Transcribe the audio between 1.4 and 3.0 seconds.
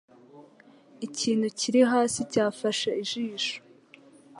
kiri hasi cyafashe